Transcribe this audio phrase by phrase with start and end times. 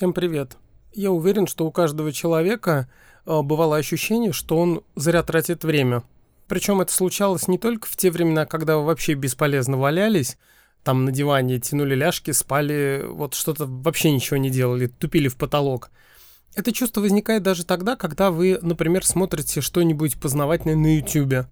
[0.00, 0.56] Всем привет.
[0.94, 2.88] Я уверен, что у каждого человека
[3.26, 6.04] э, бывало ощущение, что он зря тратит время.
[6.48, 10.38] Причем это случалось не только в те времена, когда вы вообще бесполезно валялись,
[10.84, 15.90] там на диване тянули ляжки, спали, вот что-то вообще ничего не делали, тупили в потолок.
[16.54, 21.46] Это чувство возникает даже тогда, когда вы, например, смотрите что-нибудь познавательное на YouTube.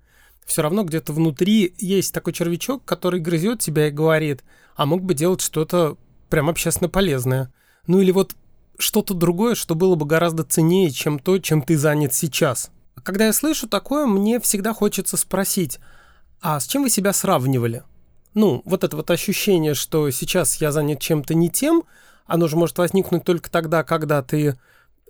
[0.47, 4.43] Все равно где-то внутри есть такой червячок, который грызет тебя и говорит,
[4.75, 5.99] а мог бы делать что-то
[6.31, 7.53] прям общественно полезное.
[7.89, 8.37] Ну или вот
[8.79, 12.71] что-то другое, что было бы гораздо ценнее, чем то, чем ты занят сейчас.
[13.03, 15.81] Когда я слышу такое, мне всегда хочется спросить,
[16.41, 17.83] а с чем вы себя сравнивали?
[18.35, 21.83] Ну, вот это вот ощущение, что сейчас я занят чем-то не тем,
[22.27, 24.57] оно же может возникнуть только тогда, когда ты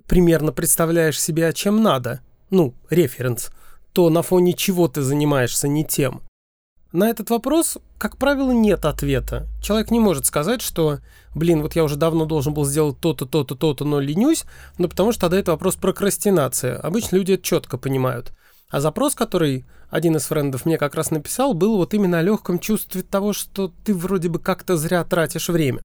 [0.07, 3.51] примерно представляешь себя чем надо, ну, референс,
[3.93, 6.23] то на фоне чего ты занимаешься не тем.
[6.93, 9.47] На этот вопрос, как правило, нет ответа.
[9.63, 11.01] Человек не может сказать, что,
[11.35, 14.45] блин, вот я уже давно должен был сделать то-то, то-то, то-то, но ленюсь,
[14.79, 16.79] но потому что тогда это вопрос прокрастинация.
[16.79, 18.33] Обычно люди это четко понимают.
[18.71, 22.59] А запрос, который один из френдов мне как раз написал, был вот именно о легком
[22.59, 25.83] чувстве того, что ты вроде бы как-то зря тратишь время.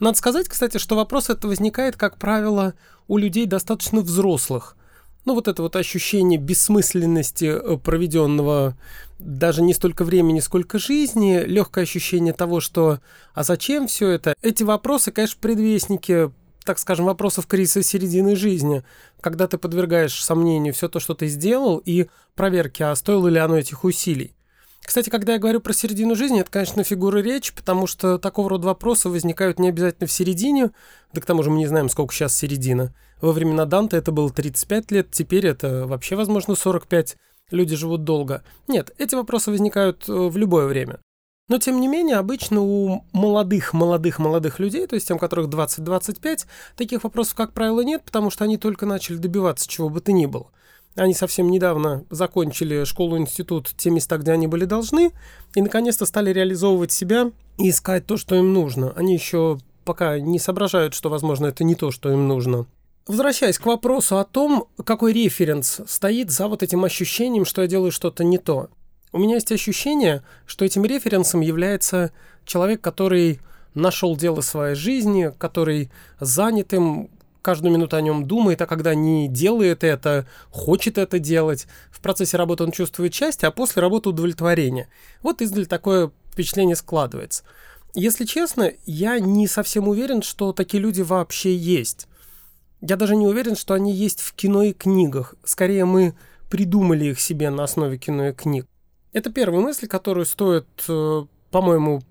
[0.00, 2.72] Надо сказать, кстати, что вопрос это возникает, как правило,
[3.06, 4.76] у людей достаточно взрослых–
[5.24, 8.76] ну, вот это вот ощущение бессмысленности э, проведенного
[9.18, 12.98] даже не столько времени, сколько жизни, легкое ощущение того, что
[13.34, 16.30] «а зачем все это?» Эти вопросы, конечно, предвестники
[16.64, 18.84] так скажем, вопросов кризиса середины жизни,
[19.20, 22.06] когда ты подвергаешь сомнению все то, что ты сделал, и
[22.36, 24.32] проверки, а стоило ли оно этих усилий.
[24.84, 28.66] Кстати, когда я говорю про середину жизни, это, конечно, фигура речи, потому что такого рода
[28.66, 30.70] вопросы возникают не обязательно в середине,
[31.12, 32.92] да к тому же мы не знаем, сколько сейчас середина.
[33.20, 37.16] Во времена Данте это было 35 лет, теперь это вообще, возможно, 45.
[37.52, 38.42] Люди живут долго.
[38.66, 40.98] Нет, эти вопросы возникают э, в любое время.
[41.48, 46.46] Но, тем не менее, обычно у молодых, молодых, молодых людей, то есть тем, которых 20-25,
[46.76, 50.26] таких вопросов, как правило, нет, потому что они только начали добиваться чего бы то ни
[50.26, 50.50] было.
[50.94, 55.12] Они совсем недавно закончили школу-институт, те места, где они были должны,
[55.54, 58.92] и наконец-то стали реализовывать себя и искать то, что им нужно.
[58.94, 62.66] Они еще пока не соображают, что, возможно, это не то, что им нужно.
[63.06, 67.90] Возвращаясь к вопросу о том, какой референс стоит за вот этим ощущением, что я делаю
[67.90, 68.68] что-то не то.
[69.12, 72.12] У меня есть ощущение, что этим референсом является
[72.44, 73.40] человек, который
[73.74, 75.90] нашел дело своей жизни, который
[76.20, 77.10] занят им,
[77.42, 81.66] каждую минуту о нем думает, а когда не делает это, хочет это делать.
[81.90, 84.88] В процессе работы он чувствует счастье, а после работы удовлетворение.
[85.22, 87.42] Вот издаль такое впечатление складывается.
[87.94, 92.06] Если честно, я не совсем уверен, что такие люди вообще есть.
[92.80, 95.34] Я даже не уверен, что они есть в кино и книгах.
[95.44, 96.14] Скорее, мы
[96.48, 98.66] придумали их себе на основе кино и книг.
[99.12, 102.02] Это первая мысль, которую стоит, э, по-моему,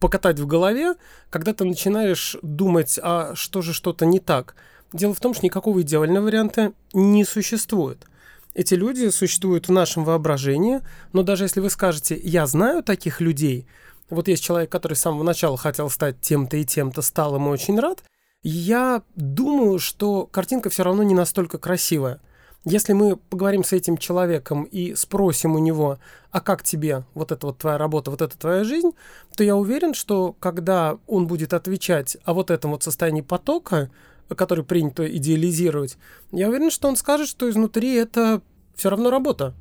[0.00, 0.94] покатать в голове,
[1.30, 4.56] когда ты начинаешь думать, а что же что-то не так–
[4.92, 8.06] Дело в том, что никакого идеального варианта не существует.
[8.54, 10.80] Эти люди существуют в нашем воображении,
[11.12, 13.66] но даже если вы скажете «я знаю таких людей»,
[14.10, 17.78] вот есть человек, который с самого начала хотел стать тем-то и тем-то, стал ему очень
[17.78, 18.02] рад,
[18.42, 22.20] я думаю, что картинка все равно не настолько красивая.
[22.64, 25.98] Если мы поговорим с этим человеком и спросим у него,
[26.30, 28.90] а как тебе вот эта вот твоя работа, вот эта твоя жизнь,
[29.36, 33.90] то я уверен, что когда он будет отвечать о вот этом вот состоянии потока,
[34.34, 35.96] который принято идеализировать,
[36.32, 38.42] я уверен, что он скажет, что изнутри это
[38.74, 39.54] все равно работа.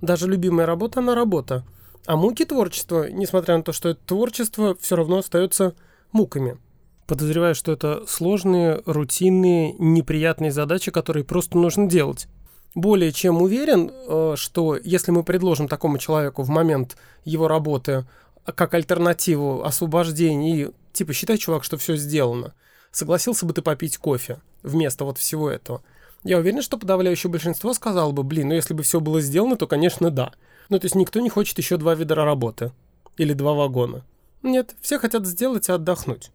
[0.00, 1.64] Даже любимая работа, она работа.
[2.06, 5.74] А муки творчества, несмотря на то, что это творчество, все равно остается
[6.12, 6.58] муками.
[7.06, 12.28] Подозреваю, что это сложные, рутинные, неприятные задачи, которые просто нужно делать.
[12.74, 18.06] Более чем уверен, э, что если мы предложим такому человеку в момент его работы
[18.44, 22.54] как альтернативу освобождения и типа считай, чувак, что все сделано–
[22.90, 25.82] согласился бы ты попить кофе вместо вот всего этого?
[26.24, 29.66] Я уверен, что подавляющее большинство сказало бы, блин, ну если бы все было сделано, то,
[29.66, 30.32] конечно, да.
[30.68, 32.72] Ну, то есть никто не хочет еще два ведра работы.
[33.16, 34.04] Или два вагона.
[34.42, 36.30] Нет, все хотят сделать и отдохнуть.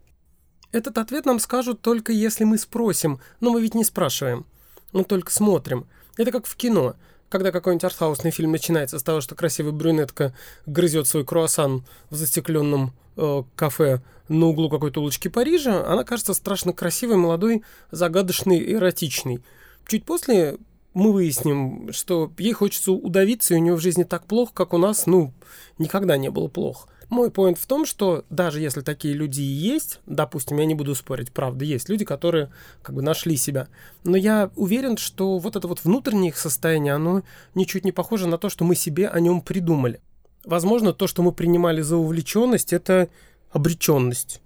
[0.72, 4.44] Этот ответ нам скажут только если мы спросим, но мы ведь не спрашиваем.
[4.92, 5.86] Мы только смотрим.
[6.16, 6.96] Это как в кино
[7.34, 10.32] когда какой-нибудь артхаусный фильм начинается с того, что красивая брюнетка
[10.66, 16.72] грызет свой круассан в застекленном э, кафе на углу какой-то улочки Парижа, она кажется страшно
[16.72, 19.42] красивой, молодой, загадочной, эротичной.
[19.86, 20.58] Чуть после
[20.94, 24.78] мы выясним, что ей хочется удавиться, и у нее в жизни так плохо, как у
[24.78, 25.32] нас, ну,
[25.78, 26.88] никогда не было плохо.
[27.10, 30.94] Мой поинт в том, что даже если такие люди и есть, допустим, я не буду
[30.94, 32.50] спорить, правда, есть люди, которые
[32.82, 33.68] как бы нашли себя,
[34.04, 37.22] но я уверен, что вот это вот внутреннее их состояние, оно
[37.54, 40.00] ничуть не похоже на то, что мы себе о нем придумали.
[40.44, 43.08] Возможно, то, что мы принимали за увлеченность, это
[43.54, 44.42] обреченность.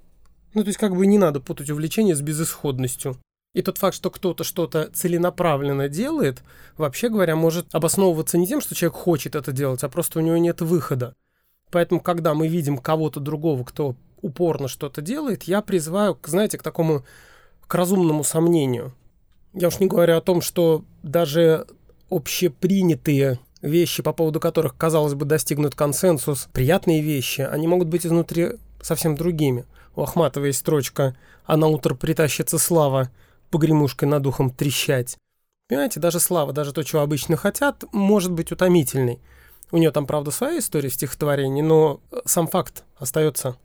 [0.54, 3.16] Ну, то есть как бы не надо путать увлечение с безысходностью.
[3.54, 6.42] И тот факт, что кто-то что-то целенаправленно делает,
[6.76, 10.36] вообще говоря, может обосновываться не тем, что человек хочет это делать, а просто у него
[10.36, 11.14] нет выхода.
[11.70, 17.04] Поэтому, когда мы видим кого-то другого, кто упорно что-то делает, я призываю, знаете, к такому,
[17.66, 18.94] к разумному сомнению.
[19.54, 21.66] Я уж не говорю о том, что даже
[22.10, 28.52] общепринятые вещи, по поводу которых, казалось бы, достигнут консенсус, приятные вещи, они могут быть изнутри
[28.82, 29.64] совсем другими.
[29.96, 33.10] У Ахматова есть строчка «А на утро притащится слава,
[33.50, 35.16] погремушкой над ухом трещать».
[35.68, 39.20] Понимаете, даже слава, даже то, чего обычно хотят, может быть утомительной.
[39.70, 43.56] У нее там, правда, своя история в стихотворении, но сам факт остается.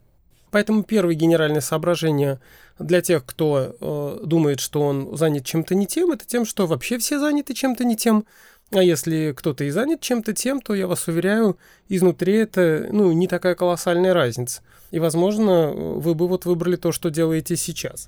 [0.51, 2.39] Поэтому первое генеральное соображение
[2.77, 6.99] для тех, кто э, думает, что он занят чем-то не тем, это тем, что вообще
[6.99, 8.25] все заняты чем-то не тем.
[8.73, 11.57] А если кто-то и занят чем-то тем, то я вас уверяю,
[11.89, 14.61] изнутри это ну, не такая колоссальная разница.
[14.91, 18.07] И, возможно, вы бы вот выбрали то, что делаете сейчас.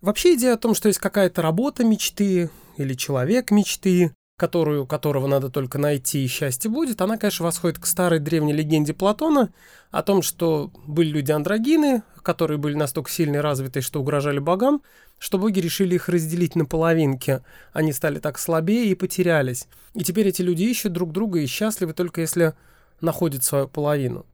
[0.00, 5.50] Вообще идея о том, что есть какая-то работа мечты или человек мечты, которую, которого надо
[5.50, 9.52] только найти, и счастье будет, она, конечно, восходит к старой древней легенде Платона
[9.92, 14.82] о том, что были люди-андрогины, которые были настолько сильно развиты, что угрожали богам,
[15.20, 17.40] что боги решили их разделить на половинки.
[17.72, 19.68] Они стали так слабее и потерялись.
[19.94, 22.54] И теперь эти люди ищут друг друга и счастливы только если
[23.00, 24.26] находят свою половину.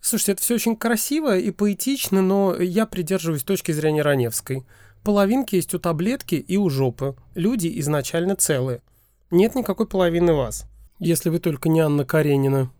[0.00, 4.64] Слушайте, это все очень красиво и поэтично, но я придерживаюсь точки зрения Раневской.
[5.02, 7.16] Половинки есть у таблетки и у жопы.
[7.34, 8.82] Люди изначально целые.
[9.30, 10.64] Нет никакой половины вас,
[10.98, 12.70] если вы только не Анна Каренина.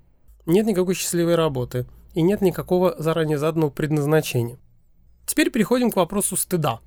[0.47, 1.87] Нет никакой счастливой работы.
[2.15, 4.57] И нет никакого заранее заданного предназначения.
[5.27, 6.81] Теперь переходим к вопросу стыда.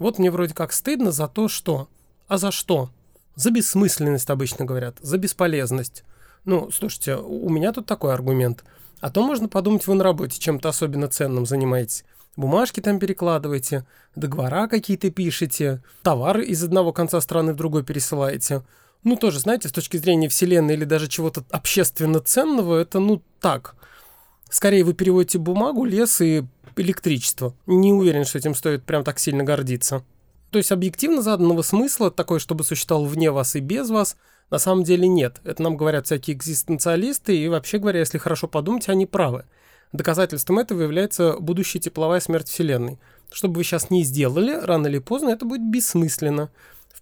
[0.00, 1.88] Вот мне вроде как стыдно за то, что...
[2.26, 2.90] А за что?
[3.36, 6.02] За бессмысленность обычно говорят, за бесполезность.
[6.44, 8.64] Ну, слушайте, у меня тут такой аргумент.
[9.00, 12.04] А то можно подумать, вы на работе чем-то особенно ценным занимаетесь.
[12.36, 13.86] Бумажки там перекладываете,
[14.16, 18.64] договора какие-то пишете, товары из одного конца страны в другой пересылаете–
[19.04, 23.76] ну, тоже, знаете, с точки зрения Вселенной или даже чего-то общественно ценного, это, ну, так.
[24.50, 26.44] Скорее вы переводите бумагу, лес и
[26.76, 27.54] электричество.
[27.66, 30.04] Не уверен, что этим стоит прям так сильно гордиться.
[30.50, 34.16] То есть объективно заданного смысла, такой, чтобы существовал вне вас и без вас,
[34.50, 35.40] на самом деле нет.
[35.44, 39.44] Это нам говорят всякие экзистенциалисты, и вообще говоря, если хорошо подумать, они правы.
[39.92, 42.98] Доказательством этого является будущая тепловая смерть Вселенной.
[43.32, 46.50] Что бы вы сейчас не сделали, рано или поздно это будет бессмысленно.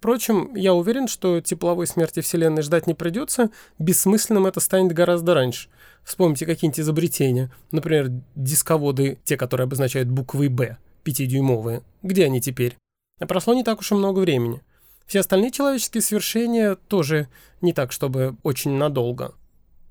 [0.03, 5.69] Впрочем, я уверен, что тепловой смерти Вселенной ждать не придется, бессмысленным это станет гораздо раньше.
[6.03, 11.85] Вспомните какие-нибудь изобретения, например, дисководы, те, которые обозначают буквы «Б», пятидюймовые.
[12.03, 12.77] Где они теперь?
[13.21, 14.61] А прошло не так уж и много времени.
[15.07, 17.29] Все остальные человеческие свершения тоже
[17.61, 19.37] не так, чтобы очень надолго.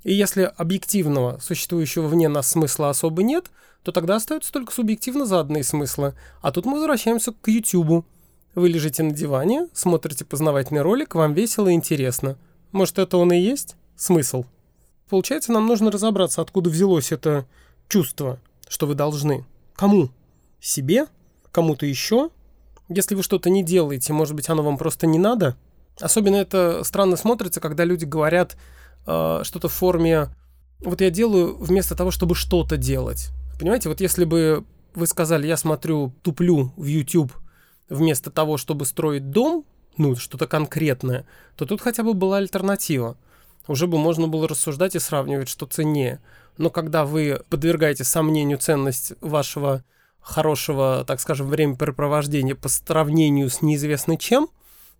[0.03, 3.49] И если объективного, существующего вне нас смысла особо нет,
[3.81, 6.15] то тогда остаются только субъективно заданные смыслы.
[6.41, 8.05] А тут мы возвращаемся к YouTube.
[8.53, 12.37] Вы лежите на диване, смотрите познавательный ролик, вам весело и интересно.
[12.73, 13.75] Может, это он и есть?
[13.95, 14.43] Смысл.
[15.09, 17.45] Получается, нам нужно разобраться, откуда взялось это
[17.87, 19.45] чувство, что вы должны.
[19.75, 20.09] Кому?
[20.59, 21.05] Себе?
[21.51, 22.29] Кому-то еще?
[22.89, 25.55] Если вы что-то не делаете, может быть, оно вам просто не надо?
[25.99, 28.57] Особенно это странно смотрится, когда люди говорят
[29.05, 30.29] э, что-то в форме
[30.79, 33.29] «вот я делаю вместо того, чтобы что-то делать».
[33.59, 37.31] Понимаете, вот если бы вы сказали «я смотрю, туплю в YouTube»,
[37.91, 39.65] вместо того, чтобы строить дом,
[39.97, 41.25] ну, что-то конкретное,
[41.57, 43.17] то тут хотя бы была альтернатива.
[43.67, 46.19] Уже бы можно было рассуждать и сравнивать, что ценнее.
[46.57, 49.83] Но когда вы подвергаете сомнению ценность вашего
[50.21, 54.47] хорошего, так скажем, времяпрепровождения по сравнению с неизвестно чем,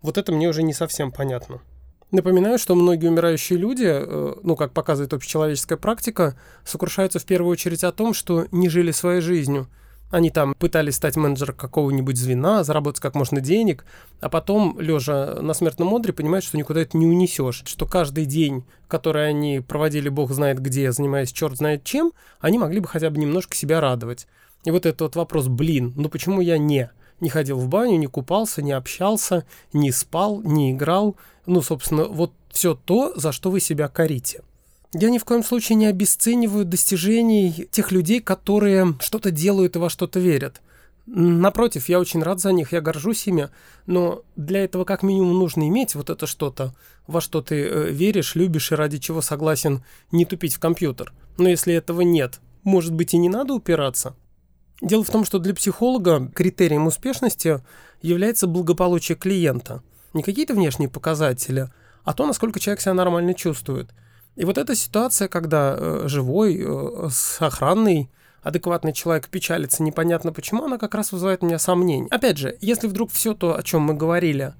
[0.02, 1.62] вот это мне уже не совсем понятно.
[2.10, 7.84] Напоминаю, что многие умирающие люди, э, ну, как показывает общечеловеческая практика, сокрушаются в первую очередь
[7.84, 9.68] о том, что не жили своей жизнью–
[10.12, 13.84] они там пытались стать менеджером какого-нибудь звена, заработать как можно денег,
[14.20, 18.64] а потом, лежа на смертном одре, понимают, что никуда это не унесешь, что каждый день,
[18.88, 23.18] который они проводили бог знает где, занимаясь черт знает чем, они могли бы хотя бы
[23.18, 24.26] немножко себя радовать.
[24.64, 26.90] И вот этот вот вопрос, блин, ну почему я не?
[27.20, 31.16] Не ходил в баню, не купался, не общался, не спал, не играл.
[31.46, 34.42] Ну, собственно, вот все то, за что вы себя корите.
[34.94, 39.88] Я ни в коем случае не обесцениваю достижений тех людей, которые что-то делают и во
[39.88, 40.60] что-то верят.
[41.06, 43.48] Напротив, я очень рад за них, я горжусь ими,
[43.86, 46.74] но для этого как минимум нужно иметь вот это что-то,
[47.06, 49.82] во что ты э, веришь, любишь и ради чего согласен
[50.12, 51.12] не тупить в компьютер.
[51.38, 54.14] Но если этого нет, может быть и не надо упираться?
[54.82, 57.62] Дело в том, что для психолога критерием успешности
[58.02, 59.82] является благополучие клиента.
[60.12, 61.68] Не какие-то внешние показатели,
[62.04, 63.88] а то, насколько человек себя нормально чувствует–
[64.36, 68.10] и вот эта ситуация, когда э, живой, э, с охранной,
[68.42, 72.08] адекватный человек печалится непонятно почему, она как раз вызывает у меня сомнения.
[72.10, 74.54] Опять же, если вдруг все то, о чем мы говорили,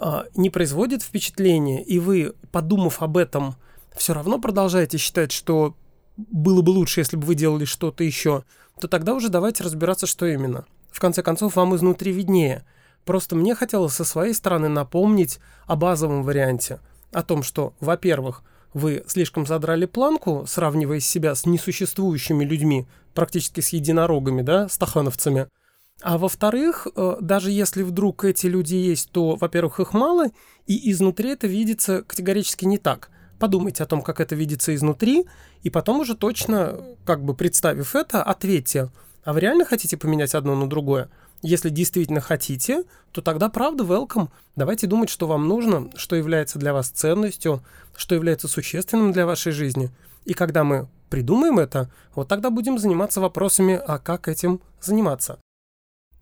[0.00, 3.56] а, не производит впечатления, и вы, подумав об этом,
[3.96, 5.74] все равно продолжаете считать, что
[6.16, 8.44] было бы лучше, если бы вы делали что-то еще,
[8.80, 10.64] то тогда уже давайте разбираться, что именно.
[10.90, 12.64] В конце концов, вам изнутри виднее.
[13.04, 16.80] Просто мне хотелось со своей стороны напомнить о базовом варианте.
[17.12, 18.42] О том, что, во-первых,
[18.74, 25.48] вы слишком задрали планку, сравнивая себя с несуществующими людьми, практически с единорогами, да, стахановцами.
[26.00, 30.26] А во-вторых, э, даже если вдруг эти люди есть, то, во-первых, их мало,
[30.66, 33.10] и изнутри это видится категорически не так.
[33.38, 35.24] Подумайте о том, как это видится изнутри,
[35.62, 38.90] и потом уже точно, как бы представив это, ответьте,
[39.24, 41.08] а вы реально хотите поменять одно на другое?
[41.42, 44.28] Если действительно хотите, то тогда правда welcome.
[44.56, 47.62] Давайте думать, что вам нужно, что является для вас ценностью,
[47.96, 49.90] что является существенным для вашей жизни.
[50.24, 55.38] И когда мы придумаем это, вот тогда будем заниматься вопросами, а как этим заниматься.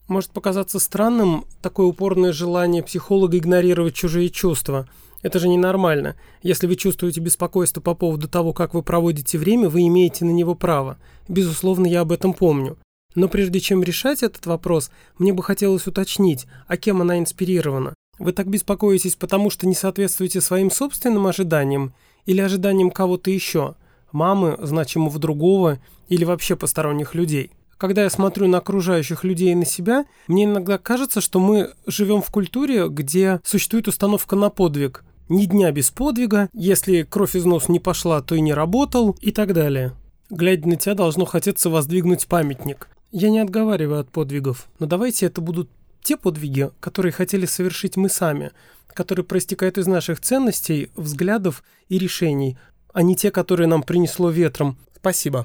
[0.06, 4.87] Может показаться странным такое упорное желание психолога игнорировать чужие чувства.
[5.23, 6.14] Это же ненормально.
[6.42, 10.54] Если вы чувствуете беспокойство по поводу того, как вы проводите время, вы имеете на него
[10.54, 10.99] право.
[11.26, 12.78] Безусловно, я об этом помню.
[13.16, 17.94] Но прежде чем решать этот вопрос, мне бы хотелось уточнить, а кем она инспирирована.
[18.18, 21.94] Вы так беспокоитесь, потому что не соответствуете своим собственным ожиданиям
[22.26, 23.75] или ожиданиям кого-то еще,
[24.12, 27.50] мамы, значимого другого или вообще посторонних людей.
[27.78, 32.20] Когда я смотрю на окружающих людей и на себя, мне иногда кажется, что мы живем
[32.20, 35.04] в культуре, где существует установка на подвиг.
[35.28, 39.32] Ни дня без подвига, если кровь из носа не пошла, то и не работал и
[39.32, 39.92] так далее.
[40.28, 42.88] Глядя на тебя, должно хотеться воздвигнуть памятник.
[43.18, 45.70] Я не отговариваю от подвигов, но давайте это будут
[46.02, 48.52] те подвиги, которые хотели совершить мы сами,
[48.88, 52.58] которые проистекают из наших ценностей, взглядов и решений,
[52.92, 54.76] а не те, которые нам принесло ветром.
[54.96, 55.44] Спасибо.